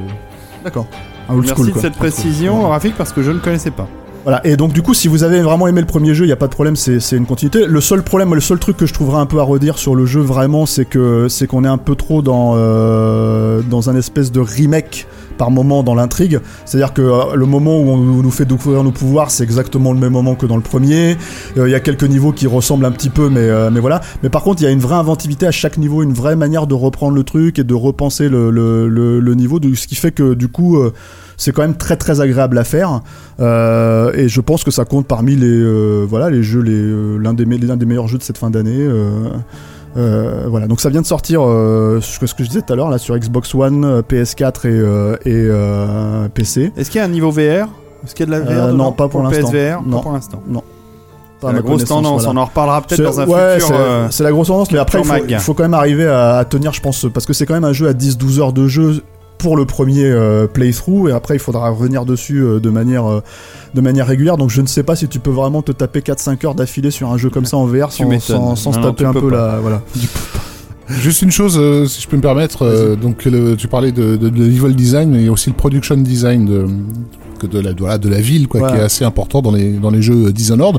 [0.64, 0.86] D'accord.
[1.30, 1.82] Un old Merci school, de quoi.
[1.82, 3.88] cette précision, Rafik, parce que je ne connaissais pas.
[4.24, 6.34] Voilà, et donc du coup, si vous avez vraiment aimé le premier jeu, il n'y
[6.34, 7.66] a pas de problème, c'est une continuité.
[7.66, 10.06] Le seul problème, le seul truc que je trouverais un peu à redire sur le
[10.06, 14.32] jeu, vraiment, c'est que c'est qu'on est un peu trop dans, euh, dans un espèce
[14.32, 15.08] de remake
[15.40, 16.40] par moment dans l'intrigue.
[16.66, 19.98] C'est-à-dire que euh, le moment où on nous fait découvrir nos pouvoirs, c'est exactement le
[19.98, 21.18] même moment que dans le premier.
[21.58, 24.02] Euh, Il y a quelques niveaux qui ressemblent un petit peu, mais, euh, mais voilà.
[24.22, 26.68] Mais par contre, il y a une vraie inventivité à chaque niveau, une vraie manière
[26.68, 30.12] de reprendre le truc et de repenser le, le, le, le niveau, ce qui fait
[30.12, 30.94] que du coup, euh,
[31.42, 33.02] c'est quand même très très agréable à faire.
[33.40, 37.18] Euh, et je pense que ça compte parmi les, euh, voilà, les jeux, les, euh,
[37.18, 38.78] l'un des, l'un des meilleurs jeux de cette fin d'année.
[39.98, 42.92] euh, voilà, donc ça vient de sortir, euh, ce que je disais tout à l'heure
[42.92, 46.72] là sur Xbox One, euh, PS4 et, euh, et PC.
[46.78, 47.68] Est-ce qu'il y a un niveau VR
[48.06, 49.50] Est-ce qu'il y a de la VR non, pas pour l'instant.
[49.50, 49.98] PSVR Non.
[49.98, 50.44] Pas pour l'instant.
[51.42, 52.24] Pas à C'est la grosse tendance.
[52.24, 52.40] voilà.
[52.40, 53.76] On en reparlera peut-être dans un ouais, futur.
[53.76, 56.72] c'est c'est la grosse tendance, mais après, il faut, quand même arriver à, à tenir,
[56.72, 59.02] je pense, parce que c'est quand même un jeu à 10-12 heures de jeu
[59.42, 63.22] pour le premier euh, playthrough, et après, il faudra revenir dessus euh, de, manière, euh,
[63.74, 64.38] de manière régulière.
[64.38, 67.12] Donc, je ne sais pas si tu peux vraiment te taper 4-5 heures d'affilée sur
[67.12, 69.36] un jeu comme ça en VR sans, sans, sans se Non, taper un peu pas.
[69.54, 69.60] la.
[69.60, 69.82] Voilà.
[70.90, 74.16] Juste une chose, euh, si je peux me permettre, euh, donc le, tu parlais de,
[74.18, 76.66] de, de level design, mais il y a aussi le production design de,
[77.42, 78.72] que de, la, voilà, de la ville, quoi, Ouais.
[78.72, 80.78] qui est assez important dans les, dans les jeux Dishonored,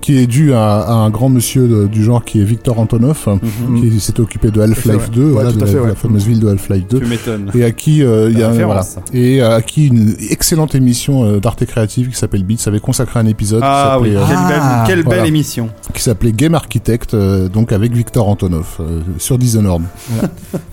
[0.00, 3.26] qui est dû à, à un grand monsieur de- du genre qui est Victor Antonov,
[3.68, 3.80] mhm.
[3.80, 5.14] qui s'est occupé de Half-Life ouais.
[5.14, 5.88] 2, Ouais, voilà, de la, fait, de ouais.
[5.88, 7.00] la fameuse ville de Half-Life 2.
[7.00, 7.50] Tu m'étonnes.
[7.54, 11.40] Et à qui euh, il y a voilà et à qui une excellente émission euh,
[11.40, 14.48] d'Arte Créative qui s'appelle Beats avait consacré un épisode Ah qui oui, s'appelait quelle euh,
[14.48, 15.26] belle, Ah, quelle belle voilà.
[15.26, 15.68] émission.
[15.92, 19.82] qui s'appelait Game Architect euh, donc avec Victor Antonov euh, sur Dishonored.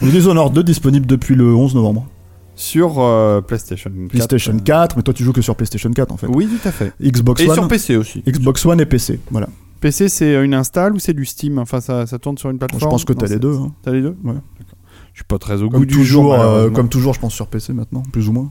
[0.01, 2.05] Le Dishonored 2 disponible depuis le 11 novembre.
[2.55, 4.07] Sur euh, PlayStation 4.
[4.09, 6.27] PlayStation 4, mais toi, tu joues que sur PlayStation 4 en fait.
[6.27, 6.93] Oui, tout à fait.
[7.01, 7.55] Xbox Et One.
[7.55, 8.21] sur PC aussi.
[8.27, 9.47] Xbox One et PC, voilà.
[9.81, 11.57] PC, c'est une install ou c'est du Steam?
[11.59, 12.79] Enfin, ça, ça tourne sur une plateforme?
[12.81, 13.55] Je pense que t'as les deux.
[13.57, 13.73] hein.
[13.81, 14.15] T'as les deux?
[14.23, 14.35] Ouais.
[15.13, 16.33] Je suis pas très au goût Comme du toujours, jour.
[16.41, 18.49] euh, comme toujours, je pense sur PC maintenant, plus ou moins.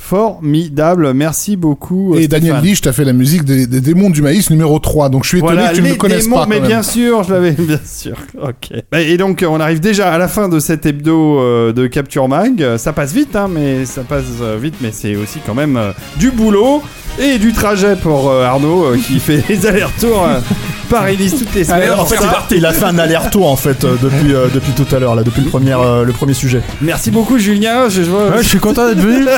[0.00, 2.14] Formidable, merci beaucoup.
[2.14, 2.64] Et euh, Daniel Stéphane.
[2.64, 5.38] Lich t'a fait la musique des, des démons du maïs numéro 3 donc je suis
[5.38, 6.68] étonné Voilà, que tu ne le connaisses démons, pas mais même.
[6.68, 8.16] bien sûr, je l'avais, bien sûr.
[8.40, 8.72] Ok.
[8.90, 12.28] Bah, Et donc, on arrive déjà à la fin de cet hebdo euh, de Capture
[12.28, 12.76] Mag.
[12.78, 15.90] Ça passe vite, hein, mais ça passe euh, vite, mais c'est aussi quand même euh,
[16.16, 16.82] du boulot
[17.20, 20.40] et du trajet pour euh, Arnaud euh, qui fait les allers-retours euh,
[20.88, 21.90] Paris-Nice toutes les semaines.
[21.98, 24.86] en fait, Ça, il a fait un aller-retour en fait euh, depuis, euh, depuis tout
[24.94, 26.62] à l'heure, là, depuis le premier, euh, le premier sujet.
[26.80, 27.88] Merci beaucoup, Julien.
[27.88, 29.26] Je, je vois- Ouais, je suis content d'être venu.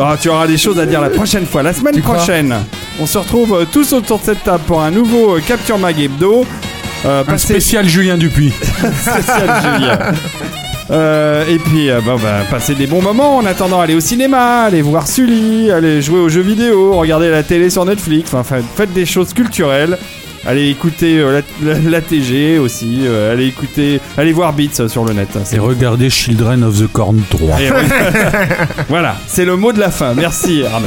[0.00, 1.62] Ah, tu auras des choses à dire la prochaine fois.
[1.62, 2.54] La semaine crois prochaine,
[3.00, 5.98] on se retrouve euh, tous autour de cette table pour un nouveau euh, Capture Mag
[6.00, 6.44] hebdo.
[7.04, 8.52] Euh, Un passez- spécial Julien Dupuis.
[9.00, 9.98] spécial Julien.
[10.90, 14.62] Euh, et puis, euh, bon, bah, passez des bons moments en attendant aller au cinéma,
[14.64, 18.62] aller voir Sully, aller jouer aux jeux vidéo, regarder la télé sur Netflix, enfin, fa-
[18.76, 19.98] faites des choses culturelles.
[20.48, 24.88] Allez écouter euh, la, la- la TG aussi, euh, allez écouter, allez voir Beats euh,
[24.88, 25.28] sur le net.
[25.34, 27.60] hein, c'est Et regardez Children of the Corn 3.
[27.60, 27.76] et oui.
[28.88, 30.14] voilà, c'est le mot de la fin.
[30.14, 30.86] Merci Arnaud.